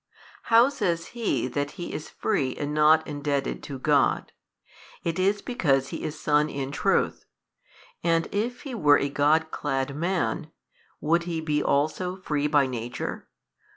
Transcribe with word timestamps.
How 0.45 0.69
says 0.69 1.09
He 1.13 1.47
that 1.49 1.73
He 1.77 1.93
is 1.93 2.09
free 2.09 2.55
and 2.55 2.73
not 2.73 3.05
indebted 3.05 3.61
27 3.61 3.61
to 3.61 3.77
God? 3.77 4.31
It 5.03 5.19
is 5.19 5.43
because 5.43 5.89
He 5.89 6.01
is 6.01 6.19
Son 6.19 6.49
in 6.49 6.71
truth. 6.71 7.25
And 8.03 8.27
if 8.31 8.63
He 8.63 8.73
were 8.73 8.97
a 8.97 9.09
God 9.09 9.51
clad 9.51 9.95
man, 9.95 10.49
would 11.01 11.25
He 11.25 11.39
be 11.39 11.61
also 11.61 12.15
free 12.15 12.47
by 12.47 12.65
Nature? 12.65 13.29